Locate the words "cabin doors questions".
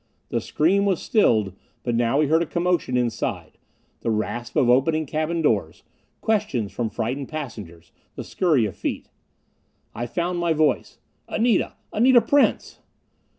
5.05-6.71